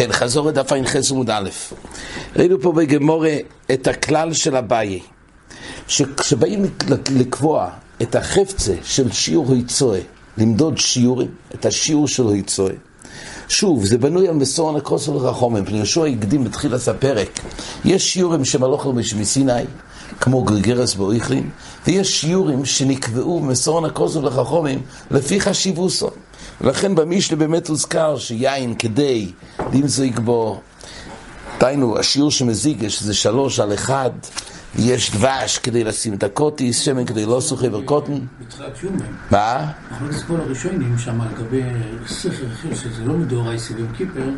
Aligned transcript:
כן, 0.00 0.12
חזור 0.12 0.48
את 0.48 0.54
דף 0.54 0.72
ע"ח 0.72 0.96
עמוד 1.10 1.30
א'. 1.30 1.48
ראינו 2.36 2.60
פה 2.60 2.72
בגמורה 2.72 3.36
את 3.72 3.86
הכלל 3.86 4.32
של 4.32 4.56
אביי, 4.56 5.00
שכשבאים 5.88 6.64
לקבוע 7.10 7.70
את 8.02 8.14
החפצה 8.14 8.74
של 8.84 9.12
שיעור 9.12 9.52
היצואה, 9.52 10.00
למדוד 10.38 10.78
שיעורים, 10.78 11.28
את 11.54 11.66
השיעור 11.66 12.08
של 12.08 12.28
היצואה, 12.28 12.72
שוב, 13.48 13.84
זה 13.84 13.98
בנוי 13.98 14.28
על 14.28 14.34
מסורן 14.34 14.76
הכוסו 14.76 15.12
ורחומים, 15.12 15.64
פני 15.64 15.76
יהושע 15.76 16.04
הקדים 16.04 16.44
בתחילת 16.44 16.88
הפרק. 16.88 17.40
יש 17.84 18.12
שיעורים 18.12 18.44
שמלוך 18.44 18.86
לו 18.86 18.92
מסיני, 18.92 19.62
כמו 20.20 20.42
גרגרס 20.42 20.94
באויכלין, 20.94 21.50
ויש 21.86 22.20
שיעורים 22.20 22.64
שנקבעו 22.64 23.40
במסורן 23.40 23.84
הכוסו 23.84 24.22
ורחומים 24.22 24.82
לפי 25.10 25.40
חשיבוסו. 25.40 26.10
ולכן 26.60 26.94
במשנה 26.94 27.36
באמת 27.36 27.68
הוזכר 27.68 28.18
שיין 28.18 28.74
כדי 28.78 29.32
למזוג 29.72 30.18
בו, 30.18 30.60
דהיינו, 31.60 31.98
השיעור 31.98 32.30
שמזיג, 32.30 32.88
שזה 32.88 33.14
שלוש 33.14 33.60
על 33.60 33.74
אחד, 33.74 34.10
יש 34.78 35.10
דבש 35.10 35.58
כדי 35.58 35.84
לשים 35.84 36.14
את 36.14 36.22
הקוטיס, 36.22 36.80
שמן 36.80 37.04
כדי 37.04 37.26
לא 37.26 37.40
סוחי 37.40 37.68
וקוטן. 37.68 38.18
בתחילת 38.40 38.82
יומן. 38.82 38.98
מה? 39.30 39.72
אנחנו 39.90 40.08
נזכור 40.08 40.36
הראשונים 40.36 40.98
שם 40.98 41.18
לגבי 41.22 41.62
סכר 42.06 42.46
אחר, 42.52 42.74
שזה 42.74 43.04
לא 43.04 43.14
מדאורייסי 43.14 43.74
ויום 43.74 43.92
כיפר, 43.96 44.30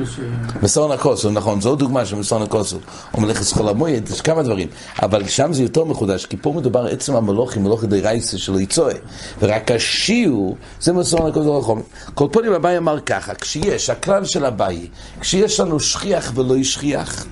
לש... 0.00 0.20
מסורן 0.62 0.92
הכוסו, 0.92 1.30
נכון, 1.30 1.60
זו 1.60 1.76
דוגמה 1.76 2.06
של 2.06 2.16
מסורן 2.16 2.42
הכוסו, 2.42 2.78
או 3.14 3.20
מלאכת 3.20 3.42
סחול 3.42 3.68
המועד, 3.68 4.10
יש 4.10 4.20
כמה 4.20 4.42
דברים, 4.42 4.68
אבל 5.02 5.28
שם 5.28 5.52
זה 5.52 5.62
יותר 5.62 5.84
מחודש, 5.84 6.26
כי 6.26 6.36
פה 6.36 6.52
מדובר 6.56 6.86
עצם 6.86 7.16
המלוכים, 7.16 7.64
מלוכי 7.64 7.86
דרייסה 7.86 8.38
של 8.38 8.60
יצואה, 8.60 8.94
ורק 9.40 9.70
השיעור 9.70 10.56
זה 10.80 10.92
מסורן 10.92 11.30
הכוסו 11.30 11.58
לחומים. 11.58 11.84
כל 12.14 12.28
פנים 12.32 12.52
אביי 12.52 12.78
אמר 12.78 13.00
ככה, 13.00 13.34
כשיש, 13.34 13.90
הכלל 13.90 14.24
של 14.24 14.44
אביי, 14.44 14.86
כשיש 15.20 15.60
לנו 15.60 15.80
שכיח 15.80 16.32
ולא 16.34 16.62
שכיח, 16.62 17.26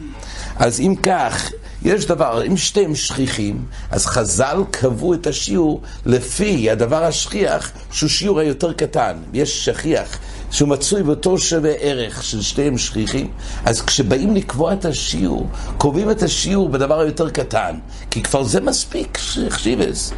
אז 0.56 0.81
אם 0.81 0.94
כך, 1.03 1.50
יש 1.87 2.06
דבר, 2.06 2.42
אם 2.47 2.56
שתיהם 2.56 2.95
שכיחים, 2.95 3.65
אז 3.91 4.06
חז"ל 4.06 4.62
קבעו 4.70 5.15
את 5.15 5.27
השיעור 5.27 5.81
לפי 6.06 6.70
הדבר 6.70 7.05
השכיח, 7.05 7.73
שהוא 7.91 8.09
שיעור 8.09 8.41
היותר 8.41 8.73
קטן. 8.73 9.17
יש 9.33 9.65
שכיח 9.65 10.19
שהוא 10.51 10.69
מצוי 10.69 11.03
באותו 11.03 11.39
שווה 11.39 11.70
ערך 11.70 12.23
של 12.23 12.43
שתיהם 12.43 12.78
שכיחים, 12.78 13.31
אז 13.65 13.83
כשבאים 13.83 14.34
לקבוע 14.34 14.73
את 14.73 14.84
השיעור, 14.84 15.47
קובעים 15.78 16.11
את 16.11 16.23
השיעור 16.23 16.69
בדבר 16.69 17.01
היותר 17.01 17.31
קטן, 17.31 17.78
כי 18.11 18.23
כבר 18.23 18.43
זה 18.43 18.61
מספיק, 18.61 19.19
שיבס, 19.56 20.12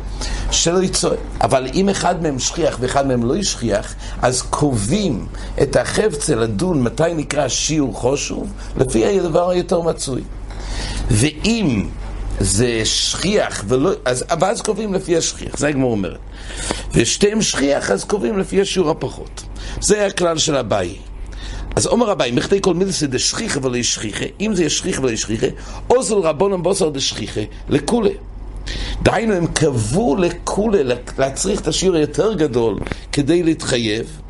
שלא 0.51 0.83
יצא. 0.83 1.11
אבל 1.41 1.67
אם 1.75 1.89
אחד 1.89 2.23
מהם 2.23 2.39
שכיח 2.39 2.77
ואחד 2.81 3.07
מהם 3.07 3.25
לא 3.25 3.37
ישכיח, 3.37 3.95
אז 4.23 4.43
קובעים 4.43 5.27
את 5.63 5.77
החפצה 5.77 6.35
לדון 6.35 6.83
מתי 6.83 7.15
נקרא 7.15 7.49
שיעור 7.49 7.95
חושוב, 7.95 8.53
לפי 8.77 9.19
הדבר 9.19 9.51
היותר 9.51 9.81
מצוי. 9.81 10.23
ואם 11.11 11.89
זה 12.41 12.85
שכיח, 12.85 13.65
ולא, 13.69 13.91
אז, 14.05 14.25
ואז 14.41 14.61
קובעים 14.61 14.95
לפי 14.95 15.17
השכיח, 15.17 15.59
זה 15.59 15.69
הגמור 15.69 15.93
אומרת. 15.93 16.19
ושתיהם 16.95 17.43
שכיח, 17.43 17.91
אז 17.91 18.05
קובעים 18.05 18.39
לפי 18.39 18.61
השיעור 18.61 18.91
הפחות. 18.91 19.43
זה 19.81 20.07
הכלל 20.07 20.39
של 20.39 20.57
אביי. 20.57 20.97
אז 21.77 21.87
אומר 21.87 22.13
אביי, 22.13 22.31
מכדי 22.31 22.59
כל 22.61 22.75
מידס 22.75 23.03
דשכיחה 23.03 23.67
ולא 23.67 23.77
ישכיחה, 23.77 24.25
אם 24.41 24.55
זה 24.55 24.65
ישכיחה 24.65 25.03
ולא 25.03 25.11
ישכיחה, 25.11 25.47
אוזל 25.91 26.15
רבונם 26.15 26.63
בוסר 26.63 26.89
דשכיחה, 26.89 27.41
לכולי. 27.69 28.15
דהיינו, 29.03 29.35
הם 29.35 29.47
קבעו 29.47 30.17
לכולי, 30.17 30.79
להצריך 31.19 31.61
את 31.61 31.69
השיעור 31.69 31.97
היותר 31.97 32.35
גדול 32.35 32.79
כדי 33.13 33.43
להתחייב, 33.43 34.21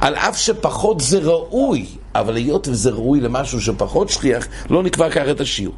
על 0.00 0.14
אף 0.14 0.38
שפחות 0.38 1.00
זה 1.00 1.18
ראוי, 1.18 1.86
אבל 2.14 2.36
היות 2.36 2.68
וזה 2.68 2.90
ראוי 2.90 3.20
למשהו 3.20 3.60
שפחות 3.60 4.08
שכיח, 4.08 4.46
לא 4.70 4.82
נקבע 4.82 5.10
ככה 5.10 5.30
את 5.30 5.40
השיעור. 5.40 5.74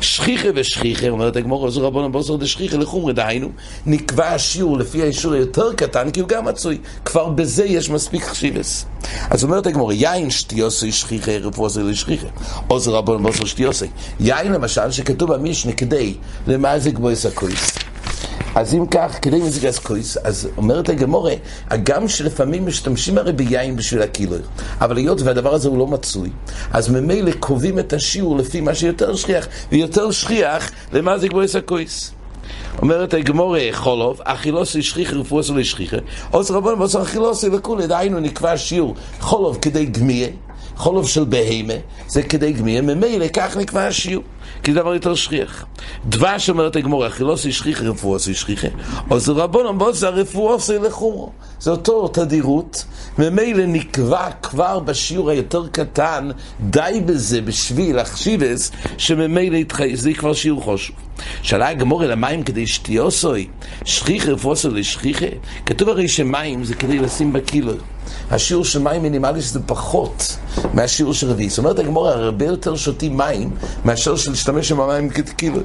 שכיחה 0.00 0.48
ושכיחה, 0.54 1.08
אומרת 1.08 1.36
הגמור, 1.36 1.66
עזור 1.66 1.84
רבון 1.84 2.12
בוסר 2.12 2.36
דשכיחה 2.36 2.76
לחומרי, 2.76 3.12
דהיינו, 3.12 3.48
נקבע 3.86 4.28
השיעור 4.28 4.78
לפי 4.78 5.02
האישור 5.02 5.32
היותר 5.32 5.72
קטן, 5.72 6.10
כי 6.10 6.20
הוא 6.20 6.28
גם 6.28 6.44
מצוי. 6.44 6.78
כבר 7.04 7.28
בזה 7.28 7.64
יש 7.64 7.90
מספיק 7.90 8.22
חשיבס. 8.22 8.86
אז 9.30 9.44
אומרת 9.44 9.66
הגמור, 9.66 9.92
יין 9.92 10.30
שתיוסי 10.30 10.92
שכיחה, 10.92 11.32
רפואסי 11.32 11.82
לשכיחה. 11.82 12.26
עוזר 12.68 12.92
רבון 12.92 13.22
בוסר 13.22 13.44
שתיוסי. 13.44 13.86
יין 14.20 14.52
למשל, 14.52 14.90
שכתוב 14.90 15.34
במשנה 15.34 15.72
כדי 15.72 16.14
למזג 16.46 16.98
בו 16.98 17.10
יסקויס. 17.10 17.89
אז 18.54 18.74
אם 18.74 18.86
כך, 18.86 19.18
כדי 19.22 19.38
מזיג 19.38 19.66
אסקויס, 19.66 20.16
אז 20.16 20.48
אומרת 20.56 20.88
הגמורה, 20.88 21.32
הגם 21.70 22.08
שלפעמים 22.08 22.66
משתמשים 22.66 23.18
הרי 23.18 23.32
ביין 23.32 23.76
בשביל 23.76 24.02
הקילר, 24.02 24.40
אבל 24.80 24.96
היות 24.96 25.20
והדבר 25.20 25.54
הזה 25.54 25.68
הוא 25.68 25.78
לא 25.78 25.86
מצוי, 25.86 26.30
אז 26.72 26.88
ממילא 26.88 27.32
קובעים 27.40 27.78
את 27.78 27.92
השיעור 27.92 28.36
לפי 28.36 28.60
מה 28.60 28.74
שיותר 28.74 29.16
שכיח, 29.16 29.48
ויותר 29.72 30.10
שכיח 30.10 30.70
למזיג 30.92 31.32
בו 31.32 31.44
אסקויס. 31.44 32.12
אומרת 32.82 33.14
הגמורה 33.14 33.68
חולוב, 33.72 34.20
אכילוסי 34.24 34.82
שכיחה 34.82 35.16
רפואסו 35.16 35.56
לשכיחה, 35.56 35.96
עושה 36.30 36.54
רבון 36.54 36.78
ועושה 36.78 37.02
אכילוסי 37.02 37.48
לכולי, 37.48 37.86
דהיינו 37.86 38.20
נקבע 38.20 38.56
שיעור 38.56 38.94
חולוב 39.20 39.58
כדי 39.62 39.86
גמיה, 39.86 40.28
חולוב 40.76 41.08
של 41.08 41.24
בהמה, 41.24 41.74
זה 42.08 42.22
כדי 42.22 42.52
גמיה, 42.52 42.82
ממילא 42.82 43.28
כך 43.28 43.56
נקבע 43.56 43.86
השיעור. 43.86 44.24
כי 44.62 44.72
זה 44.72 44.80
דבר 44.80 44.94
יותר 44.94 45.14
שכיח. 45.14 45.64
דבש 46.06 46.50
אומרת 46.50 46.76
הגמור, 46.76 47.06
אכילוסי 47.06 47.52
שכיחה 47.52 47.84
רפואוסי 47.84 48.34
שכיחה, 48.34 48.68
או 49.10 49.18
זה 49.18 49.32
רבונם 49.32 49.78
בו 49.78 49.92
זה 49.92 50.08
הרפואוסי 50.08 50.78
לחומו. 50.78 51.32
זה 51.60 51.70
אותו 51.70 52.08
תדירות, 52.08 52.84
ממילא 53.18 53.66
נקבע 53.66 54.30
כבר 54.42 54.78
בשיעור 54.78 55.30
היותר 55.30 55.66
קטן, 55.72 56.30
די 56.60 57.02
בזה 57.06 57.40
בשביל 57.40 57.98
החשיבס, 57.98 58.70
שממילא 58.98 59.58
זה 59.94 60.12
כבר 60.14 60.32
שיעור 60.32 60.74
חשוב. 60.74 60.96
שאלה 61.42 61.68
הגמור 61.68 62.04
אל 62.04 62.12
המים 62.12 62.42
כדי 62.42 62.66
שתיוסוי, 62.66 63.48
שכיחה 63.84 64.30
רפואוסי 64.30 64.68
לשכיחה, 64.68 65.26
כתוב 65.66 65.88
הרי 65.88 66.08
שמים 66.08 66.64
זה 66.64 66.74
כדי 66.74 66.98
לשים 66.98 67.32
בקילו. 67.32 67.72
השיעור 68.30 68.64
של 68.64 68.78
מים 68.78 69.02
מינימלי 69.02 69.42
שזה 69.42 69.60
פחות 69.66 70.36
מהשיעור 70.74 71.14
של 71.14 71.30
רביעי. 71.30 71.48
זאת 71.48 71.58
אומרת, 71.58 71.78
הגמור 71.78 72.08
הרבה 72.08 72.44
יותר 72.44 72.76
שותים 72.76 73.16
מים 73.16 73.50
מאשר 73.84 74.16
של 74.16 74.29
להשתמש 74.30 74.72
עם 74.72 74.80
המים 74.80 75.08
כאילו. 75.38 75.60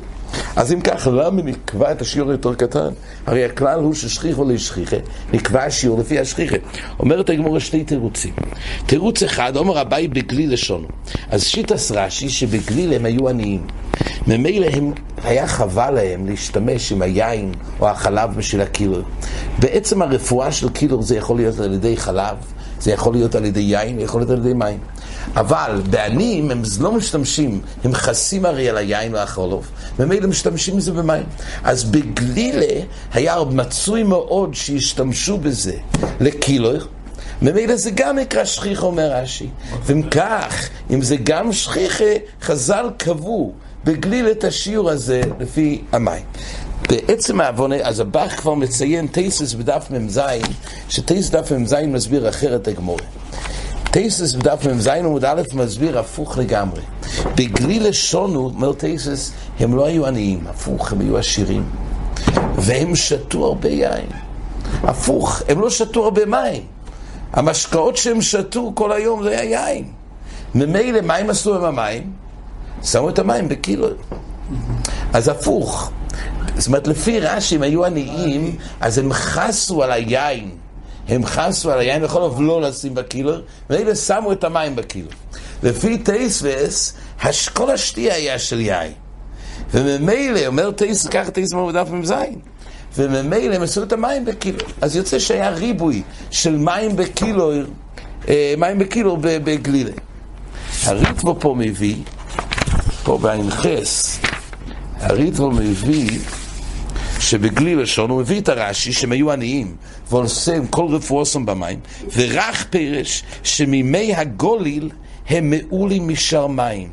אז 0.55 0.73
אם 0.73 0.81
כך, 0.81 1.07
למה 1.11 1.41
נקבע 1.41 1.91
את 1.91 2.01
השיעור 2.01 2.31
יותר 2.31 2.53
קטן? 2.53 2.89
הרי 3.25 3.45
הכלל 3.45 3.79
הוא 3.79 3.93
ששכיחו 3.93 4.43
לשכיחה, 4.43 4.95
נקבע 5.33 5.63
השיעור 5.63 5.99
לפי 5.99 6.19
השכיחה. 6.19 6.55
אומרת 6.99 7.29
הגמור 7.29 7.59
שתי 7.59 7.83
תירוצים. 7.83 8.33
תירוץ 8.85 9.23
אחד, 9.23 9.57
אומר 9.57 9.81
אביי 9.81 10.07
בגליל 10.07 10.53
לשונו. 10.53 10.87
אז 11.29 11.43
שיטס 11.43 11.91
רש"י 11.91 12.29
שבגליל 12.29 12.93
הם 12.93 13.05
היו 13.05 13.29
עניים. 13.29 13.67
ממילא 14.27 14.67
הם, 14.73 14.91
היה 15.23 15.47
חבל 15.47 15.91
להם 15.91 16.25
להשתמש 16.25 16.91
עם 16.91 17.01
היין 17.01 17.51
או 17.79 17.89
החלב 17.89 18.29
בשביל 18.37 18.61
הקילר. 18.61 19.01
בעצם 19.59 20.01
הרפואה 20.01 20.51
של 20.51 20.69
קילר 20.69 21.01
זה 21.01 21.17
יכול 21.17 21.37
להיות 21.37 21.59
על 21.59 21.73
ידי 21.73 21.97
חלב, 21.97 22.37
זה 22.79 22.91
יכול 22.91 23.13
להיות 23.13 23.35
על 23.35 23.45
ידי 23.45 23.59
יין, 23.59 23.99
יכול 23.99 24.21
להיות 24.21 24.29
על 24.29 24.37
ידי 24.37 24.53
מים. 24.53 24.79
אבל 25.35 25.81
בעניים 25.89 26.51
הם 26.51 26.61
לא 26.79 26.91
משתמשים, 26.91 27.61
הם 27.83 27.93
חסים 27.93 28.45
הרי 28.45 28.69
על 28.69 28.77
היין 28.77 29.13
והחולוב, 29.13 29.67
ממילא 29.99 30.27
משתמשים 30.27 30.77
בזה 30.77 30.91
במים. 30.91 31.23
אז 31.63 31.83
בגלילה 31.83 32.83
היה 33.13 33.35
מצוי 33.51 34.03
מאוד 34.03 34.53
שהשתמשו 34.53 35.37
בזה 35.37 35.73
לקילר, 36.19 36.85
ממילא 37.41 37.75
זה 37.75 37.91
גם 37.91 38.15
נקרא 38.15 38.45
שכיחה, 38.45 38.85
אומר 38.85 39.11
רש"י. 39.11 39.49
ואם 39.85 40.01
כך, 40.01 40.69
אם 40.93 41.01
זה 41.01 41.15
גם 41.23 41.53
שכיחה, 41.53 42.13
חז"ל 42.41 42.89
קבעו 42.97 43.53
בגליל 43.83 44.31
את 44.31 44.43
השיעור 44.43 44.89
הזה 44.89 45.21
לפי 45.39 45.81
המים. 45.91 46.23
בעצם 46.89 47.41
העוונה, 47.41 47.75
אז 47.75 47.99
הבח 47.99 48.35
כבר 48.37 48.53
מציין 48.53 49.07
טייסס 49.07 49.53
בדף 49.53 49.87
מ"ז, 49.91 50.19
שטייסס 50.89 51.29
בדף 51.29 51.51
מ"ז 51.51 51.73
מסביר 51.87 52.29
אחרת 52.29 52.67
הגמורה. 52.67 53.03
טייסס 53.95 54.33
בדף 54.33 54.65
מ"ז 54.67 54.87
עמוד 54.87 55.25
א' 55.25 55.41
מסביר 55.53 55.99
הפוך 55.99 56.37
לגמרי. 56.37 56.81
בגליל 57.35 57.87
לשונו, 57.87 58.45
אומר 58.45 58.73
טייסס, 58.73 59.31
הם 59.59 59.75
לא 59.75 59.85
היו 59.85 60.05
עניים, 60.05 60.47
הפוך, 60.47 60.91
הם 60.91 60.99
היו 60.99 61.17
עשירים. 61.17 61.63
והם 62.55 62.95
שתו 62.95 63.45
הרבה 63.45 63.69
יין. 63.69 64.07
הפוך, 64.83 65.41
הם 65.47 65.61
לא 65.61 65.69
שתו 65.69 66.03
הרבה 66.03 66.25
מים. 66.25 66.61
המשקאות 67.33 67.97
שהם 67.97 68.21
שתו 68.21 68.71
כל 68.75 68.91
היום 68.91 69.23
זה 69.23 69.39
היה 69.39 69.69
יין. 69.69 69.87
ממילא, 70.55 71.01
מה 71.01 71.15
הם 71.15 71.29
עשו 71.29 71.55
עם 71.55 71.63
המים? 71.63 72.11
שמו 72.83 73.09
את 73.09 73.19
המים 73.19 73.47
בקילו. 73.47 73.87
אז 75.13 75.27
הפוך. 75.27 75.91
זאת 76.57 76.67
אומרת, 76.67 76.87
לפי 76.87 77.19
רש"י, 77.19 77.55
אם 77.55 77.61
היו 77.61 77.85
עניים, 77.85 78.55
אז 78.81 78.97
הם 78.97 79.13
חסו 79.13 79.83
על 79.83 79.91
היין. 79.91 80.64
הם 81.07 81.25
חסו 81.25 81.71
על 81.71 81.79
היין, 81.79 82.03
בכל 82.03 82.21
אופן 82.21 82.43
לא 82.43 82.61
לשים 82.61 82.95
בקילר, 82.95 83.41
ואלה 83.69 83.95
שמו 83.95 84.31
את 84.31 84.43
המים 84.43 84.75
בקילר. 84.75 85.09
לפי 85.63 85.97
טייסווס, 85.97 86.93
כל 87.53 87.71
השתייה 87.71 88.15
היה 88.15 88.39
של 88.39 88.59
יין. 88.59 88.91
וממילא, 89.71 90.47
אומר 90.47 90.71
טייס, 90.71 91.07
קח 91.07 91.29
טייס 91.29 91.53
מעבודה 91.53 91.83
מ"ז. 91.83 92.13
וממילא 92.97 93.55
הם 93.55 93.61
עשו 93.61 93.83
את 93.83 93.93
המים 93.93 94.25
בקילו. 94.25 94.59
אז 94.81 94.95
יוצא 94.95 95.19
שהיה 95.19 95.49
ריבוי 95.49 96.01
של 96.31 96.57
מים 96.57 96.95
בקילו, 96.95 97.51
אה, 98.29 98.53
מים 98.57 98.79
בקילו 98.79 99.17
בגלילה. 99.21 99.91
הריטבו 100.83 101.35
פה 101.39 101.55
מביא, 101.57 101.95
פה 103.03 103.17
בעין 103.17 103.51
חס, 103.51 104.19
הריטבו 104.99 105.51
מביא 105.51 106.19
שבגלי 107.25 107.75
לשון 107.75 108.09
הוא 108.09 108.19
מביא 108.19 108.41
את 108.41 108.49
הרש"י 108.49 108.93
שהם 108.93 109.11
היו 109.11 109.31
עניים 109.31 109.75
ועושים 110.11 110.67
כל 110.67 110.85
רפואוסם 110.89 111.45
במים 111.45 111.79
ורח 112.15 112.65
פרש 112.69 113.23
שמימי 113.43 114.15
הגוליל 114.15 114.89
הם 115.29 115.49
מעולים 115.49 116.07
משאר 116.07 116.47
מים 116.47 116.89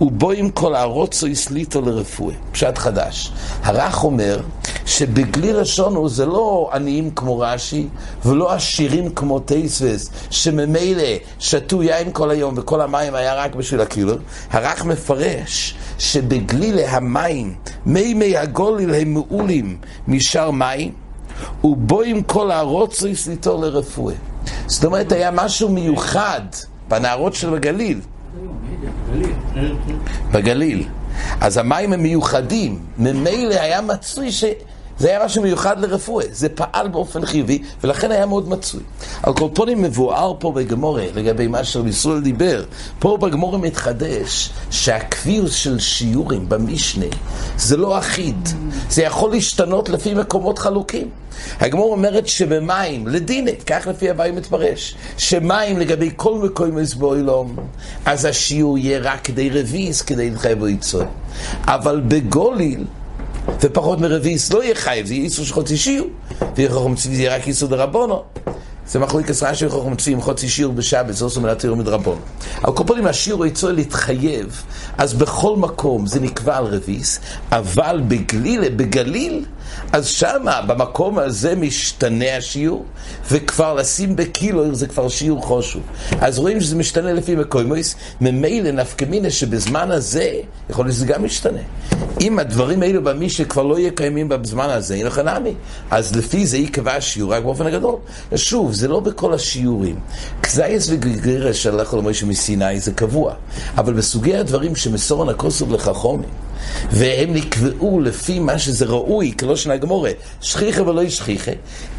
ובואים 0.00 0.50
כל 0.50 0.74
הרוצו 0.74 1.26
הסליטו 1.26 1.80
לרפואה. 1.80 2.34
פשט 2.52 2.78
חדש. 2.78 3.32
הרך 3.62 4.04
אומר 4.04 4.40
שבגלי 4.88 5.52
לשונו 5.52 6.08
זה 6.08 6.26
לא 6.26 6.70
עניים 6.72 7.10
כמו 7.10 7.38
רש"י 7.38 7.88
ולא 8.24 8.52
עשירים 8.52 9.10
כמו 9.10 9.38
טייסווס 9.38 10.10
שממילא 10.30 11.04
שתו 11.38 11.82
יין 11.82 12.12
כל 12.12 12.30
היום 12.30 12.54
וכל 12.56 12.80
המים 12.80 13.14
היה 13.14 13.34
רק 13.34 13.54
בשביל 13.54 13.80
הקילו. 13.80 14.14
הרך 14.50 14.84
מפרש 14.84 15.74
שבגלילה 15.98 16.90
המים, 16.90 17.54
מי 17.86 18.14
מי 18.14 18.36
הגוליל 18.36 18.94
הם 18.94 19.14
מעולים 19.14 19.78
משאר 20.08 20.50
מים 20.50 20.92
ובואים 21.64 22.22
כל 22.22 22.50
הרוצו 22.50 23.06
הסליטו 23.06 23.62
לרפואה. 23.62 24.14
זאת 24.66 24.84
אומרת 24.84 25.12
היה 25.12 25.30
משהו 25.30 25.68
מיוחד 25.68 26.42
בנערות 26.88 27.34
של 27.34 27.54
הגליל 27.54 28.00
בגליל. 30.32 30.84
אז 31.40 31.56
המים 31.56 31.92
הם 31.92 32.02
מיוחדים, 32.02 32.78
ממילא 32.98 33.54
היה 33.54 33.80
מצוי 33.80 34.32
ש... 34.32 34.44
זה 34.98 35.08
היה 35.08 35.24
משהו 35.24 35.42
מיוחד 35.42 35.80
לרפואה, 35.80 36.24
זה 36.32 36.48
פעל 36.48 36.88
באופן 36.88 37.26
חיובי, 37.26 37.62
ולכן 37.84 38.10
היה 38.10 38.26
מאוד 38.26 38.48
מצוי. 38.48 38.80
על 39.22 39.34
כל 39.34 39.48
פונים 39.54 39.82
מבואר 39.82 40.34
פה 40.38 40.52
בגמורה, 40.52 41.04
לגבי 41.14 41.46
מה 41.46 41.60
ישראל 41.88 42.20
דיבר, 42.20 42.64
פה 42.98 43.16
בגמורה 43.20 43.58
מתחדש 43.58 44.50
שהקביעות 44.70 45.50
של 45.50 45.78
שיעורים 45.78 46.48
במשנה 46.48 47.06
זה 47.56 47.76
לא 47.76 47.98
אחיד, 47.98 48.48
זה 48.90 49.02
יכול 49.02 49.30
להשתנות 49.30 49.88
לפי 49.88 50.14
מקומות 50.14 50.58
חלוקים. 50.58 51.08
הגמור 51.60 51.92
אומרת 51.92 52.28
שבמים, 52.28 53.06
לדיני, 53.06 53.56
כך 53.66 53.86
לפי 53.86 54.10
הבאים 54.10 54.36
מתפרש, 54.36 54.94
שמים 55.18 55.78
לגבי 55.78 56.10
כל 56.16 56.34
מקום 56.38 56.70
באוילום, 56.98 57.56
אז 58.04 58.24
השיעור 58.24 58.78
יהיה 58.78 59.00
רק 59.02 59.24
כדי 59.24 59.50
רביס, 59.50 60.02
כדי 60.02 60.30
להתחייב 60.30 60.64
ליצור. 60.64 61.02
אבל 61.64 62.00
בגוליל, 62.08 62.84
ופחות 63.60 64.00
מרביס 64.00 64.52
לא 64.52 64.64
יהיה 64.64 64.74
חייב, 64.74 65.06
זה 65.06 65.14
יהיה 65.14 65.24
איסור 65.24 65.44
של 65.44 65.54
חוצי 65.54 65.76
שיעור, 65.76 66.08
זה 66.96 67.34
רק 67.34 67.46
איסור 67.46 67.68
דרבונו. 67.68 68.22
זה 68.88 68.98
מחליק 68.98 69.30
עשרה 69.30 69.54
של 69.54 69.68
חוכם 69.68 70.12
עם 70.12 70.20
חוצי 70.20 70.48
שיעור 70.48 70.74
בשבת, 70.74 71.14
זה 71.14 71.24
עושה 71.24 71.40
מלאת 71.40 71.64
יום 71.64 71.78
מדרבון. 71.78 72.18
על 72.62 72.72
כל 72.72 72.84
פנים 72.86 73.06
השיעור 73.06 73.46
יצא 73.46 73.70
להתחייב, 73.70 74.62
אז 74.98 75.14
בכל 75.14 75.56
מקום 75.56 76.06
זה 76.06 76.20
נקבע 76.20 76.56
על 76.56 76.64
רביס, 76.64 77.20
אבל 77.52 78.00
בגליל, 78.08 78.68
בגליל, 78.68 79.44
אז 79.92 80.06
שמה, 80.06 80.60
במקום 80.66 81.18
הזה 81.18 81.54
משתנה 81.54 82.36
השיעור, 82.36 82.84
וכבר 83.30 83.74
לשים 83.74 84.16
בקילו 84.16 84.74
זה 84.74 84.86
כבר 84.86 85.08
שיעור 85.08 85.42
חושו. 85.42 85.78
אז 86.20 86.38
רואים 86.38 86.60
שזה 86.60 86.76
משתנה 86.76 87.12
לפי 87.12 87.34
מקוימויס, 87.34 87.94
ממילא 88.20 88.70
נפקא 88.70 89.06
שבזמן 89.28 89.90
הזה, 89.90 90.32
יכול 90.70 90.84
להיות 90.84 90.94
שזה 90.94 91.06
גם 91.06 91.24
משתנה. 91.24 91.60
אם 92.20 92.38
הדברים 92.38 92.82
האלו 92.82 93.04
במשנה 93.04 93.46
כבר 93.46 93.62
לא 93.62 93.78
יהיה 93.78 93.90
קיימים 93.90 94.28
בזמן 94.28 94.70
הזה, 94.70 94.94
אין 94.94 95.06
לך 95.06 95.18
נמי. 95.18 95.54
אז 95.90 96.16
לפי 96.16 96.46
זה 96.46 96.56
ייקבע 96.56 96.92
השיעור 96.92 97.32
רק 97.32 97.42
באופן 97.42 97.66
הגדול. 97.66 97.96
שוב, 98.36 98.72
זה 98.72 98.88
לא 98.88 99.00
בכל 99.00 99.34
השיעורים. 99.34 99.96
קזייס 100.40 100.88
וגרירס 100.90 101.56
שהלכו 101.56 101.96
למשה 101.96 102.26
מסיני 102.26 102.80
זה 102.80 102.92
קבוע. 102.92 103.34
אבל 103.76 103.92
בסוגי 103.92 104.36
הדברים 104.36 104.76
שמסורן 104.76 105.28
הכוסוב 105.28 105.72
לחכומים, 105.72 106.28
והם 106.90 107.34
נקבעו 107.34 108.00
לפי 108.00 108.38
מה 108.38 108.58
שזה 108.58 108.84
ראוי, 108.84 109.32
כלא 109.38 109.56
שנה 109.58 109.76
גמורה, 109.76 110.10
שכיחה 110.40 110.82
ולא 110.82 111.08
שכיחה. 111.08 111.52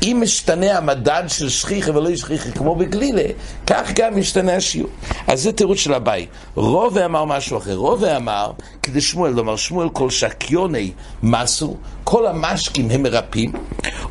אם 0.03 0.19
משתנה 0.21 0.77
המדד 0.77 1.23
של 1.27 1.49
שכיחה 1.49 1.97
ולא 1.97 2.15
שכיחה 2.15 2.51
כמו 2.51 2.75
בגלילה, 2.75 3.23
כך 3.67 3.91
גם 3.95 4.19
משתנה 4.19 4.55
השיעור. 4.55 4.89
אז 5.27 5.41
זה 5.43 5.51
תירוץ 5.51 5.77
של 5.77 5.93
הבית. 5.93 6.29
רובה 6.55 7.05
אמר 7.05 7.25
משהו 7.25 7.57
אחר. 7.57 7.75
רובה 7.75 8.17
אמר, 8.17 8.51
כדי 8.83 9.01
שמואל 9.01 9.31
לומר, 9.31 9.55
שמואל 9.55 9.89
כל 9.89 10.09
שקיוני 10.09 10.91
מסו, 11.23 11.77
כל 12.03 12.27
המשקים 12.27 12.91
הם 12.91 13.03
מרפאים 13.03 13.51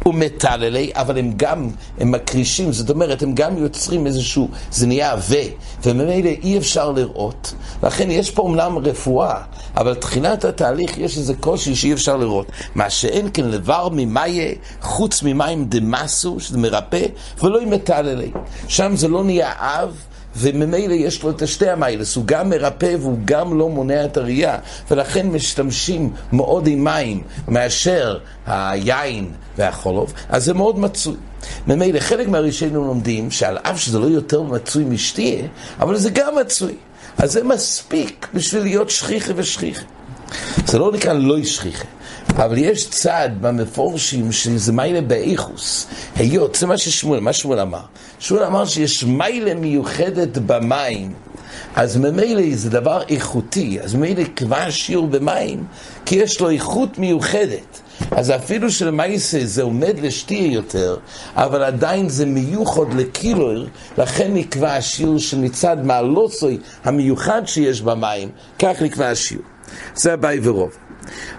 ומטללי, 0.07 0.91
אבל 0.95 1.19
הם 1.19 1.33
גם, 1.37 1.71
הם 1.99 2.11
מקרישים, 2.11 2.73
זאת 2.73 2.91
אומרת, 2.91 3.23
הם 3.23 3.35
גם 3.35 3.59
יוצרים 3.59 4.07
איזשהו, 4.07 4.49
זה 4.71 4.87
נהיה 4.87 5.13
עבה, 5.13 5.37
וממילא 5.85 6.31
אי 6.43 6.59
אפשר 6.59 6.93
לראות. 6.93 7.55
לכן 7.83 8.11
יש 8.11 8.31
פה 8.31 8.43
אומנם 8.43 8.79
רפואה, 8.79 9.41
אבל 9.77 9.95
תחילת 9.95 10.45
התהליך 10.45 10.99
יש 10.99 11.19
איזה 11.19 11.35
קושי 11.35 11.75
שאי 11.75 11.93
אפשר 11.93 12.17
לראות. 12.17 12.47
מה 12.75 12.91
שאין 12.91 13.29
כן 13.35 13.45
לבר 13.45 13.89
ממאיה, 13.93 14.53
חוץ 14.81 15.23
ממים 15.23 15.65
דמסו, 15.65 16.41
שזה 16.41 16.59
מרפא, 16.59 17.07
ולא 17.43 17.61
עם 17.61 17.71
מטללי. 17.71 18.31
שם 18.69 18.97
זה 18.97 19.09
לא 19.09 19.25
נהיה 19.25 19.53
אב. 19.59 19.97
וממילא 20.39 20.93
יש 20.93 21.23
לו 21.23 21.31
את 21.31 21.43
השתי 21.43 21.71
המיילס, 21.71 22.17
הוא 22.17 22.25
גם 22.27 22.51
מרפא 22.51 22.97
והוא 23.01 23.19
גם 23.25 23.59
לא 23.59 23.69
מונע 23.69 24.05
את 24.05 24.17
הראייה, 24.17 24.59
ולכן 24.91 25.27
משתמשים 25.27 26.13
מאוד 26.33 26.67
עם 26.67 26.85
מים 26.85 27.23
מאשר 27.49 28.19
היין 28.47 29.31
והחולוב, 29.59 30.13
אז 30.29 30.45
זה 30.45 30.55
מאוד 30.55 30.79
מצוי. 30.79 31.17
ממילא 31.67 32.01
חלק 32.01 32.29
מהראשינו 32.29 32.85
לומדים 32.85 33.31
שעל 33.31 33.59
אף 33.59 33.81
שזה 33.81 33.99
לא 33.99 34.07
יותר 34.07 34.43
מצוי 34.43 34.85
משתייה, 34.85 35.47
אבל 35.81 35.97
זה 35.97 36.11
גם 36.11 36.35
מצוי. 36.41 36.75
אז 37.19 37.33
זה 37.33 37.45
מספיק 37.45 38.29
בשביל 38.35 38.63
להיות 38.63 38.91
שכיחה 38.91 39.33
ושכיחה. 39.37 39.85
זה 40.67 40.79
לא 40.79 40.93
נקרא 40.93 41.13
לא 41.13 41.45
שכיחה. 41.45 41.85
אבל 42.37 42.59
יש 42.59 42.91
צד 42.91 43.29
במפורשים 43.41 44.33
שזה 44.33 44.73
מיילה 44.73 45.01
באיכוס. 45.01 45.87
היות, 46.17 46.55
זה 46.55 46.67
מה 46.67 46.79
ששמואל, 46.79 47.21
מה 47.21 47.33
שמואל 47.33 47.61
אמר. 47.61 47.83
שמואל 48.19 48.45
אמר 48.45 48.65
שיש 48.65 49.05
מיילה 49.05 49.55
מיוחדת 49.55 50.39
במים. 50.39 51.13
אז 51.77 51.97
ממילא 51.97 52.43
זה 52.55 52.71
דבר 52.71 53.03
איכותי, 53.09 53.81
אז 53.81 53.95
ממילא 53.95 54.25
קבע 54.35 54.71
שיעור 54.71 55.07
במים, 55.07 55.65
כי 56.07 56.15
יש 56.15 56.41
לו 56.41 56.51
איכות 56.51 56.99
מיוחדת. 56.99 57.81
אז 58.11 58.31
אפילו 58.31 58.71
שלמעשה 58.71 59.47
זה 59.47 59.63
עומד 59.63 59.99
לשתייה 60.03 60.53
יותר, 60.53 60.97
אבל 61.35 61.63
עדיין 61.63 62.09
זה 62.09 62.27
מיוחד 62.27 62.95
לקילור, 62.95 63.65
לכן 63.99 64.35
נקבע 64.35 64.75
השיעור 64.77 65.19
שמצד 65.19 65.77
מעלוסוי 65.85 66.59
המיוחד 66.85 67.43
שיש 67.47 67.83
במים, 67.83 68.29
כך 68.59 68.83
נקבע 68.83 69.11
השיעור. 69.11 69.45
זה 69.95 70.13
הבאי 70.13 70.39
ורוב. 70.43 70.71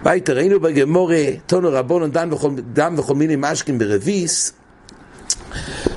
ואיתר 0.04 0.36
ראינו 0.36 0.60
בגמורה, 0.60 1.24
תונו 1.46 1.70
רבונו 1.72 2.08
דם 2.74 2.96
וכל 2.98 3.16
מיני 3.16 3.36
משקים 3.38 3.78
ברביס, 3.78 4.54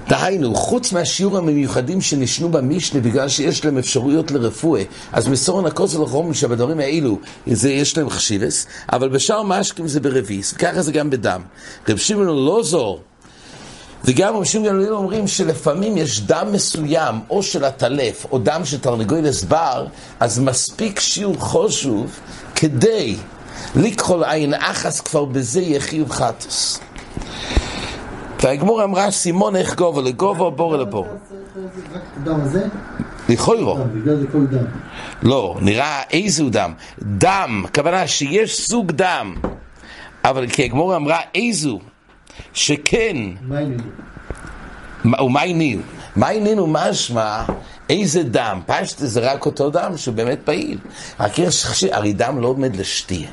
דהיינו, 0.08 0.54
חוץ 0.54 0.92
מהשיעורים 0.92 1.48
המיוחדים 1.48 2.00
שנשנו 2.00 2.48
במשנה 2.48 3.00
בגלל 3.00 3.28
שיש 3.28 3.64
להם 3.64 3.78
אפשרויות 3.78 4.30
לרפואה, 4.30 4.82
אז 5.12 5.28
מסורן 5.28 5.66
הכוסל 5.66 6.02
לחומם 6.02 6.34
שבדברים 6.34 6.80
האלו, 6.80 7.18
זה 7.46 7.70
יש 7.70 7.98
להם 7.98 8.10
חשיבס, 8.10 8.66
אבל 8.92 9.08
בשאר 9.08 9.42
משקים 9.42 9.88
זה 9.88 10.00
ברביס, 10.00 10.52
וככה 10.52 10.82
זה 10.82 10.92
גם 10.92 11.10
בדם. 11.10 11.42
רב 11.88 11.96
שמעון 11.96 12.26
לא 12.26 12.60
זור, 12.62 13.00
וגם 14.04 14.36
רב 14.36 14.44
שמעון 14.44 14.68
גמליאל 14.68 14.92
אומרים 14.92 15.28
שלפעמים 15.28 15.96
יש 15.96 16.20
דם 16.20 16.48
מסוים, 16.52 17.14
או 17.30 17.42
של 17.42 17.64
הטלף, 17.64 18.26
או 18.32 18.38
דם 18.38 18.60
של 18.64 18.78
תרנגולת 18.78 19.44
בר, 19.48 19.86
אז 20.20 20.38
מספיק 20.38 21.00
שיעור 21.00 21.36
חושוב 21.38 22.20
כדי 22.54 23.16
לקחול 23.76 24.24
עין 24.24 24.54
אחס 24.54 25.00
כבר 25.00 25.24
בזה 25.24 25.60
יחיוב 25.60 26.10
חטוס. 26.10 26.80
והגמור 28.42 28.84
אמרה 28.84 29.10
סימון 29.10 29.56
איך 29.56 29.74
גובו 29.74 30.02
לגובו 30.02 30.50
בור 30.50 30.76
לבור. 30.76 31.06
לכוירו. 33.28 33.78
לא, 35.22 35.56
נראה 35.60 36.02
איזו 36.10 36.50
דם. 36.50 36.72
דם, 37.02 37.62
הכוונה 37.68 38.06
שיש 38.06 38.60
סוג 38.60 38.92
דם. 38.92 39.34
אבל 40.24 40.48
כי 40.48 40.64
הגמור 40.64 40.96
אמרה 40.96 41.20
איזו, 41.34 41.78
שכן. 42.54 43.16
ומאי 45.04 45.54
ניל. 45.54 45.80
מאי 46.16 46.40
ניל 46.40 46.58
הוא 46.58 46.68
משמע 46.68 47.42
איזה 47.90 48.22
דם. 48.22 48.60
פשט 48.66 48.98
זה 48.98 49.20
רק 49.20 49.46
אותו 49.46 49.70
דם 49.70 49.92
שהוא 49.96 50.14
באמת 50.14 50.38
פעיל. 50.44 50.78
רק 51.20 51.38
יש, 51.38 51.84
הרי 51.92 52.12
דם 52.12 52.40
לא 52.40 52.48
עומד 52.48 52.76
לשתייה. 52.76 53.30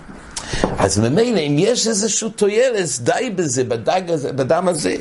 אז 0.77 0.99
ממילא, 0.99 1.39
אם 1.39 1.55
יש 1.57 1.87
איזשהו 1.87 2.29
טוילס, 2.29 2.99
די 2.99 3.31
בזה, 3.35 3.63
בדג 3.63 4.01
הזה, 4.07 4.33
בדם 4.33 4.67
הזה, 4.67 4.95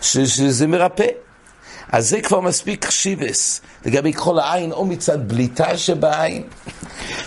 ש, 0.00 0.18
שזה 0.18 0.66
מרפא. 0.66 1.06
אז 1.92 2.08
זה 2.08 2.20
כבר 2.20 2.40
מספיק 2.40 2.84
חשיבס, 2.84 3.60
לגבי 3.86 4.12
כל 4.12 4.38
העין, 4.38 4.72
או 4.72 4.84
מצד 4.84 5.28
בליטה 5.28 5.78
שבעין. 5.78 6.42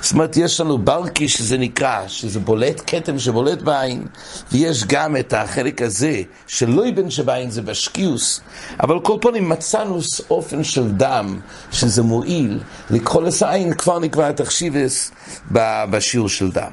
זאת 0.01 0.13
אומרת, 0.13 0.37
יש 0.37 0.59
לנו 0.59 0.77
ברקי 0.77 1.27
שזה 1.29 1.57
נקרא, 1.57 2.07
שזה 2.07 2.39
בולט, 2.39 2.81
כתם 2.87 3.19
שבולט 3.19 3.61
בעין, 3.61 4.05
ויש 4.51 4.83
גם 4.83 5.17
את 5.17 5.33
החלק 5.33 5.81
הזה, 5.81 6.21
שלא 6.47 6.87
יבן 6.87 7.09
שבעין 7.09 7.51
זה 7.51 7.61
בשקיוס, 7.61 8.41
אבל 8.79 8.99
כל 8.99 9.17
פנים 9.21 9.49
מצאנו 9.49 9.99
אופן 10.29 10.63
של 10.63 10.91
דם, 10.91 11.39
שזה 11.71 12.01
מועיל, 12.01 12.59
לקרוא 12.89 13.23
לס 13.23 13.43
העין, 13.43 13.73
כבר 13.73 13.99
נקבע 13.99 14.29
את 14.29 14.39
החשיבס 14.39 15.11
בשיעור 15.51 16.29
של 16.29 16.51
דם. 16.51 16.71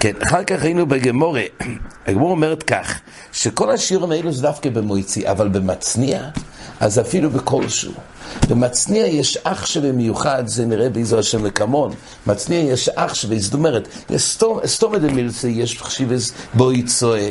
כן, 0.00 0.12
אחר 0.22 0.44
כך 0.44 0.62
ראינו 0.62 0.86
בגמורה, 0.86 1.42
הגמורה 2.06 2.30
אומרת 2.30 2.62
כך, 2.62 3.00
שכל 3.32 3.70
השיעורים 3.70 4.12
האלו 4.12 4.32
זה 4.32 4.42
דווקא 4.42 4.70
במויצי, 4.70 5.28
אבל 5.30 5.48
במצניע, 5.48 6.22
אז 6.80 7.00
אפילו 7.00 7.30
בכלשהו. 7.30 7.92
במצניע 8.48 9.06
יש 9.06 9.38
אח 9.44 9.66
שווה 9.66 9.92
מיוחד, 9.92 10.46
זה 10.46 10.66
נראה 10.66 10.88
באיזו 10.88 11.18
השם 11.18 11.44
לקמון. 11.44 11.92
מצניע 12.26 12.58
יש 12.60 12.88
אח 12.88 13.14
שווה, 13.14 13.38
זאת 13.38 13.54
אומרת, 13.54 13.88
סתום 14.66 14.96
דמילסה, 14.96 15.48
יש 15.48 15.78
חשיבס 15.82 16.32
בוי 16.54 16.82
צועה. 16.82 17.28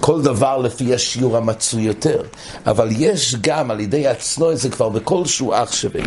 כל 0.00 0.22
דבר 0.22 0.58
לפי 0.58 0.94
השיעור 0.94 1.36
המצוי 1.36 1.82
יותר. 1.82 2.22
אבל 2.66 2.88
יש 2.90 3.36
גם 3.40 3.70
על 3.70 3.80
ידי 3.80 4.06
עצמו, 4.06 4.56
זה 4.56 4.68
כבר 4.70 4.88
בכלשהו 4.88 5.52
אח 5.54 5.72
שווה. 5.72 6.00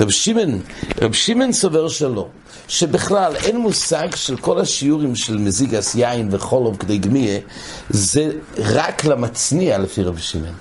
רב 0.00 0.10
שמעון, 0.10 0.60
רב 1.02 1.12
שמעון 1.12 1.52
סובר 1.52 1.88
שלא. 1.88 2.28
שבכלל 2.68 3.36
אין 3.36 3.56
מושג 3.56 4.08
של 4.14 4.36
כל 4.36 4.60
השיעורים 4.60 5.16
של 5.16 5.38
מזיגס 5.38 5.94
יין 5.94 6.28
וחולוב 6.30 6.76
כדי 6.76 6.98
גמיה, 6.98 7.38
זה 7.90 8.30
רק 8.58 9.04
למצניע 9.04 9.78
לפי 9.78 10.02
רבי 10.02 10.20
שמעון. 10.20 10.54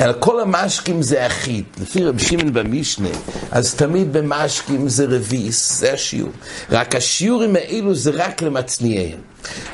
אלא 0.00 0.12
כל 0.18 0.40
המשקים 0.40 1.02
זה 1.02 1.26
אחיד. 1.26 1.64
לפי 1.80 2.04
רבי 2.04 2.22
שמעון 2.22 2.52
במשנה, 2.80 3.08
אז 3.50 3.74
תמיד 3.74 4.12
במשקים 4.12 4.88
זה 4.88 5.06
רביס, 5.08 5.78
זה 5.78 5.92
השיעור. 5.92 6.30
רק 6.70 6.94
השיעורים 6.94 7.56
האלו 7.56 7.94
זה 7.94 8.10
רק 8.14 8.42
למצניעיהם. 8.42 9.18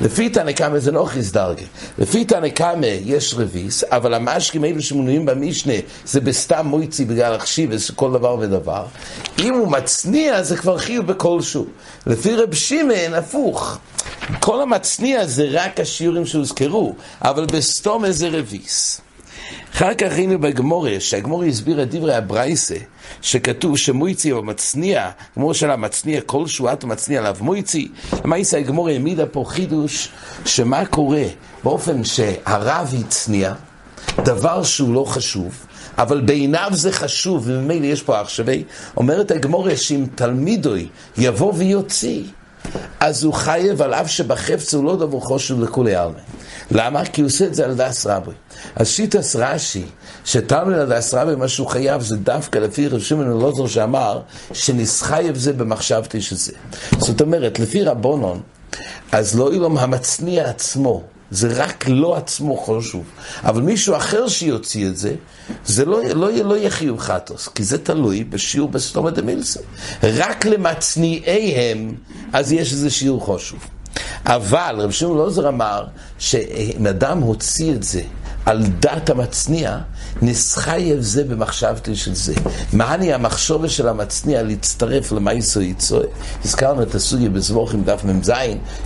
לפי 0.01 0.29
תנקמה 0.29 0.79
זה 0.79 0.91
לא 0.91 1.05
חיסדרגה. 1.05 1.61
לפי 1.97 2.25
תנקמה 2.25 2.87
יש 2.87 3.33
רביס, 3.33 3.83
אבל 3.83 4.13
המשקים 4.13 4.63
האלו 4.63 4.81
שמונעים 4.81 5.25
במשנה 5.25 5.73
זה 6.05 6.21
בסתם 6.21 6.65
מויצי 6.65 7.05
בגלל 7.05 7.33
החשיבס, 7.33 7.91
כל 7.91 8.11
דבר 8.13 8.37
ודבר. 8.39 8.85
אם 9.39 9.53
הוא 9.53 9.67
מצניע 9.67 10.43
זה 10.43 10.57
כבר 10.57 10.77
חיוב 10.77 11.07
בכלשהו. 11.07 11.65
לפי 12.07 12.35
רב 12.35 12.53
שמעון 12.53 13.13
הפוך. 13.13 13.77
כל 14.39 14.61
המצניע 14.61 15.25
זה 15.25 15.47
רק 15.51 15.79
השיעורים 15.79 16.25
שהוזכרו, 16.25 16.95
אבל 17.21 17.45
בסתום 17.45 18.05
איזה 18.05 18.29
רביס. 18.31 19.01
אחר 19.73 19.93
כך 19.93 20.07
ראינו 20.11 20.39
בגמורה, 20.39 20.99
שהגמורה 20.99 21.45
הסביר 21.45 21.83
את 21.83 21.95
דברי 21.95 22.15
הברייסה, 22.15 22.75
שכתוב 23.21 23.77
שמויצי 23.77 24.31
או 24.31 24.43
מצניע, 24.43 25.09
כמו 25.33 25.53
של 25.53 25.71
המצניע, 25.71 26.21
כל 26.21 26.47
שואת 26.47 26.83
מצניע 26.83 27.19
עליו 27.19 27.37
מויצי. 27.41 27.87
למעשה 28.25 28.57
הגמורה 28.57 28.91
העמידה 28.91 29.25
פה 29.25 29.43
חידוש, 29.47 30.09
שמה 30.45 30.85
קורה 30.85 31.23
באופן 31.63 32.03
שהרב 32.03 32.93
הצניע, 32.99 33.53
דבר 34.23 34.63
שהוא 34.63 34.93
לא 34.93 35.05
חשוב, 35.05 35.65
אבל 35.97 36.21
בעיניו 36.21 36.69
זה 36.71 36.91
חשוב, 36.91 37.43
וממילא 37.47 37.85
יש 37.85 38.01
פה 38.01 38.19
עכשווי, 38.19 38.63
אומרת 38.97 39.31
הגמורה 39.31 39.77
שאם 39.77 40.05
תלמידוי 40.15 40.87
יבוא 41.17 41.53
ויוציא, 41.55 42.23
אז 42.99 43.23
הוא 43.23 43.33
חייב 43.33 43.81
על 43.81 43.93
אף 43.93 44.09
שבחפץ 44.09 44.73
הוא 44.73 44.83
לא 44.83 44.95
דבר 44.95 45.19
חושב 45.19 45.59
לכולי 45.59 45.95
עלמא. 45.95 46.19
למה? 46.71 47.05
כי 47.05 47.21
הוא 47.21 47.27
עושה 47.27 47.45
את 47.45 47.55
זה 47.55 47.65
על 47.65 47.75
דס 47.75 48.05
רבי. 48.05 48.31
אז 48.75 48.87
שיטס 48.87 49.35
רש"י, 49.35 49.85
שתלמיד 50.25 50.77
על 50.77 50.89
דס 50.97 51.13
רבי, 51.13 51.35
מה 51.35 51.47
שהוא 51.47 51.67
חייב 51.67 52.01
זה 52.01 52.17
דווקא 52.17 52.59
לפי 52.59 52.87
רב 52.87 52.99
שמעון 52.99 53.41
אלעזר 53.41 53.67
שאמר, 53.67 54.21
שנסחייב 54.53 55.35
זה 55.35 55.53
במחשבתי 55.53 56.21
שזה. 56.21 56.51
זאת 56.97 57.21
אומרת, 57.21 57.59
לפי 57.59 57.83
רבונון, 57.83 58.41
אז 59.11 59.39
לא 59.39 59.51
אילום 59.51 59.77
המצניע 59.77 60.49
עצמו, 60.49 61.03
זה 61.31 61.63
רק 61.63 61.85
לא 61.87 62.17
עצמו 62.17 62.57
חשוב. 62.57 63.03
אבל 63.43 63.61
מישהו 63.61 63.95
אחר 63.95 64.27
שיוציא 64.27 64.87
את 64.87 64.97
זה, 64.97 65.15
זה 65.65 65.85
לא, 65.85 66.03
לא, 66.03 66.31
לא 66.31 66.57
יהיה 66.57 66.69
חיוב 66.69 66.99
חטוס, 66.99 67.47
כי 67.47 67.63
זה 67.63 67.77
תלוי 67.77 68.23
בשיעור 68.23 68.69
בסתומה 68.69 69.11
דמילסה. 69.11 69.59
רק 70.03 70.45
למצניעיהם, 70.45 71.95
אז 72.33 72.51
יש 72.51 72.73
איזה 72.73 72.89
שיעור 72.89 73.35
חשוב. 73.35 73.59
אבל 74.25 74.75
רב 74.79 74.91
שמעון 74.91 75.17
לוזר 75.17 75.47
אמר 75.47 75.85
שאם 76.19 76.87
אדם 76.87 77.19
הוציא 77.19 77.73
את 77.73 77.83
זה 77.83 78.01
על 78.47 78.63
דת 78.79 79.09
המצניע, 79.09 79.77
נסחייב 80.21 80.99
זה 81.01 81.23
במחשבתי 81.23 81.95
של 81.95 82.15
זה. 82.15 82.33
מה 82.73 82.93
אני 82.93 83.13
המחשובה 83.13 83.69
של 83.69 83.87
המצניע 83.87 84.43
להצטרף 84.43 85.11
למייסו 85.11 85.61
יצוי? 85.61 86.05
הזכרנו 86.45 86.81
את 86.81 86.95
הסוגיה 86.95 87.29
בזבוכים 87.29 87.83
דף 87.83 88.03
מ"ז, 88.03 88.31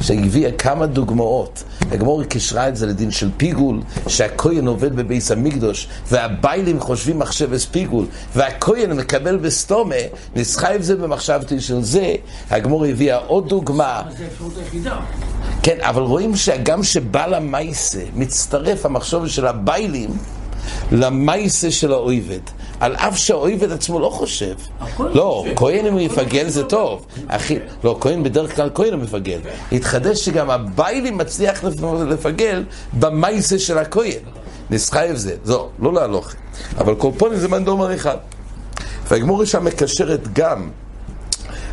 שהביאה 0.02 0.52
כמה 0.52 0.86
דוגמאות. 0.86 1.64
הגמור 1.92 2.24
קישרה 2.24 2.68
את 2.68 2.76
זה 2.76 2.86
לדין 2.86 3.12
של 3.12 3.30
פיגול, 3.38 3.82
שהכהן 4.08 4.68
עובד 4.68 4.96
בביס 4.96 5.32
המקדוש, 5.32 5.88
והביילים 6.12 6.80
חושבים 6.80 7.20
מחשבס 7.20 7.66
פיגול, 7.66 8.06
והכהן 8.36 8.94
מקבל 8.94 9.38
בסתומה, 9.38 9.96
נסחייב 10.36 10.82
זה 10.82 10.96
במחשבתי 10.96 11.62
של 11.62 11.84
זה. 11.84 12.14
הגמור 12.50 12.86
הביאה 12.86 13.18
עוד 13.18 13.50
דוגמה. 13.50 14.02
זה 14.18 14.24
האפשרות 14.24 14.54
היחידה. 14.58 15.00
כן, 15.64 15.78
אבל 15.82 16.02
רואים 16.02 16.36
שגם 16.36 16.84
שבעל 16.84 17.34
המייסה 17.34 18.02
מצטרף 18.16 18.86
המחשבה 18.86 19.30
של 19.30 19.48
הביילים 19.48 20.10
למייסה 20.92 21.72
של 21.72 21.94
האויבד. 21.94 22.40
על 22.80 22.96
אף 22.96 23.18
שהאויבד 23.18 23.72
עצמו 23.72 24.00
לא 24.00 24.10
חושב. 24.10 24.56
לא, 25.00 25.46
כהן 25.56 25.86
אם 25.86 25.94
הוא 25.94 26.00
יפגל 26.00 26.50
זה 26.50 26.64
טוב. 26.64 27.06
אחי, 27.28 27.60
לא, 27.84 27.98
כהן 28.02 28.24
בדרך 28.24 28.56
כלל 28.56 28.70
כהן 28.76 28.94
הוא 28.94 29.02
מפגל. 29.02 29.40
התחדש 29.72 30.26
שגם 30.26 30.50
הביילים 30.50 31.18
מצליח 31.18 31.64
לפגל 32.08 32.64
במייסה 33.00 33.60
של 33.60 33.78
הכהן. 33.78 34.20
נסחייב 34.70 35.16
זה, 35.16 35.36
זו, 35.44 35.70
לא 35.80 35.94
להלוך. 35.94 36.34
אבל 36.78 36.96
קורפונים 36.96 37.40
זה 37.40 37.48
מנדומר 37.48 37.96
אחד. 37.96 38.18
והגמור 39.08 39.46
שם 39.46 39.66
מקשרת 39.66 40.34
גם 40.34 40.70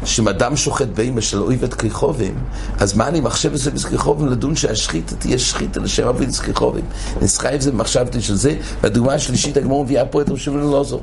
שאם 0.04 0.28
אדם 0.28 0.56
שוחט 0.56 0.88
באימא 0.88 1.20
של 1.20 1.38
אויבת 1.38 1.74
כריכובים, 1.74 2.34
אז 2.78 2.96
מה 2.96 3.08
אני 3.08 3.20
מחשב 3.20 3.52
את 3.52 3.58
זה 3.58 3.70
בזכריכובים 3.70 4.28
לדון 4.28 4.56
שהשחיתה 4.56 5.16
תהיה 5.16 5.38
שחיתה 5.38 5.80
לשם 5.80 6.08
אבין 6.08 6.30
זכריכובים. 6.30 6.84
נסחה 7.22 7.54
את 7.54 7.62
זה 7.62 7.72
במחשבתי 7.72 8.20
של 8.20 8.34
זה, 8.34 8.54
והדוגמה 8.80 9.14
השלישית 9.14 9.56
הגמור 9.56 9.84
מביאה 9.84 10.04
פה 10.04 10.22
את 10.22 10.28
רבי 10.28 10.58
אלעזר. 10.58 10.98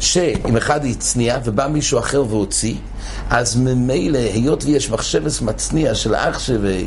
שאם 0.00 0.56
אחד 0.56 0.84
הצניע 0.84 1.38
ובא 1.44 1.68
מישהו 1.68 1.98
אחר 1.98 2.24
והוציא, 2.28 2.74
אז 3.30 3.56
ממילא, 3.56 4.18
היות 4.18 4.64
ויש 4.64 4.90
מחשבת 4.90 5.42
מצניע 5.42 5.94
של 5.94 6.14
אח 6.14 6.38
שווה, 6.38 6.78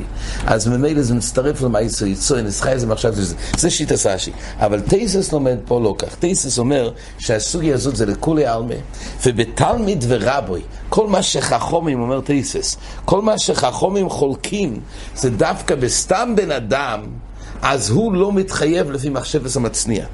אז 0.47 0.67
ממילא 0.67 1.01
זה 1.01 1.13
מצטרף 1.13 1.61
למעשה 1.61 2.05
יצוי, 2.05 2.41
נסחה 2.41 2.71
איזה 2.71 2.87
מחשבת 2.87 3.15
של 3.15 3.23
זה. 3.23 3.35
שיטה 3.69 3.97
סשי. 3.97 4.31
אבל 4.59 4.79
טייסס 4.79 5.33
לומד 5.33 5.57
פה 5.65 5.79
לא 5.79 5.95
כך. 5.97 6.15
טייסס 6.15 6.59
אומר 6.59 6.91
שהסוגיה 7.17 7.75
הזאת 7.75 7.95
זה 7.95 8.05
לכולי 8.05 8.45
עלמה, 8.45 8.75
ובתלמיד 9.25 10.05
ורבוי, 10.07 10.61
כל 10.89 11.07
מה 11.07 11.23
שחכומים, 11.23 12.01
אומר 12.01 12.21
טייסס, 12.21 12.77
כל 13.05 13.21
מה 13.21 13.37
שחכומים 13.37 14.09
חולקים, 14.09 14.79
זה 15.15 15.29
דווקא 15.29 15.75
בסתם 15.75 16.33
בן 16.35 16.51
אדם, 16.51 17.01
אז 17.61 17.89
הוא 17.89 18.13
לא 18.13 18.33
מתחייב 18.33 18.91
לפי 18.91 19.09
מחשבת 19.09 19.55
המצניע. 19.55 20.05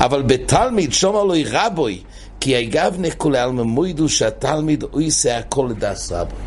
אבל 0.00 0.22
בתלמיד, 0.22 0.92
שומר 0.92 1.24
לו 1.24 1.34
רבוי, 1.50 2.00
כי 2.44 2.56
היגבנה 2.56 3.10
כולי 3.10 3.38
עלמא 3.38 3.62
מוידו 3.62 4.08
שהתלמיד 4.08 4.84
הוא 4.90 5.00
יעשה 5.00 5.38
הכל 5.38 5.68
לדס 5.70 6.12
רבוי. 6.12 6.38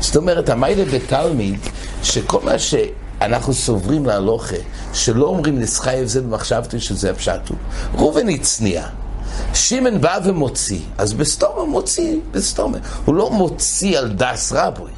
זאת 0.00 0.16
אומרת, 0.16 0.48
המיילה 0.48 0.84
בתלמיד, 0.84 1.58
שכל 2.02 2.40
מה 2.42 2.58
שאנחנו 2.58 3.54
סוברים 3.54 4.06
להלוכה, 4.06 4.56
שלא 4.92 5.26
אומרים 5.26 5.60
נסחייב 5.60 6.06
זה 6.06 6.22
במחשבתי 6.22 6.80
שזה 6.80 7.10
הפשט 7.10 7.48
הוא. 7.48 7.56
ראובן 7.94 8.28
הצניע. 8.28 8.86
שמן 9.54 10.00
בא 10.00 10.18
ומוציא, 10.24 10.80
אז 10.98 11.12
בסתומה 11.12 11.64
מוציא, 11.64 12.16
בסתומה. 12.30 12.78
הוא 13.04 13.14
לא 13.14 13.30
מוציא 13.30 13.98
על 13.98 14.08
דס 14.08 14.52
רבוי. 14.52 14.90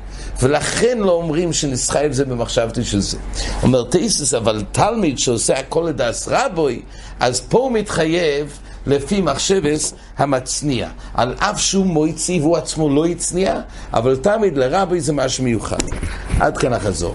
ולכן 0.43 0.99
לא 0.99 1.13
אומרים 1.13 1.53
שנסחייב 1.53 2.13
זה 2.13 2.25
במחשבתי 2.25 2.85
של 2.85 3.01
זה. 3.01 3.19
אומר 3.63 3.85
תייסס, 3.85 4.35
אבל 4.35 4.65
תלמיד 4.73 5.19
שעושה 5.19 5.59
הכל 5.59 5.87
לדס 5.89 6.29
רבוי, 6.29 6.83
אז 7.21 7.41
פה 7.41 7.59
הוא 7.59 7.73
מתחייב 7.73 8.59
לפי 8.87 9.21
מחשבס 9.21 9.95
המצניע. 10.19 10.89
על 11.15 11.35
אף 11.39 11.61
שהוא 11.61 11.87
מויצי 11.87 12.41
והוא 12.41 12.57
עצמו 12.57 12.91
לא 12.91 13.07
הצניע, 13.07 13.61
אבל 13.93 14.17
תמיד 14.17 14.57
לרבי 14.57 15.01
זה 15.01 15.13
משהו 15.13 15.45
מיוחד. 15.45 15.83
עד 16.41 16.59
כאן 16.59 16.73
החזור. 16.73 17.15